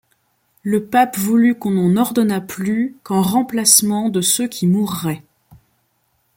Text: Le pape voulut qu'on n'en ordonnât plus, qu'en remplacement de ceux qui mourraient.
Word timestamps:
Le 0.63 0.85
pape 0.87 1.15
voulut 1.19 1.53
qu'on 1.59 1.69
n'en 1.69 1.95
ordonnât 1.95 2.41
plus, 2.41 2.97
qu'en 3.03 3.21
remplacement 3.21 4.09
de 4.09 4.21
ceux 4.21 4.47
qui 4.47 4.65
mourraient. 4.65 5.21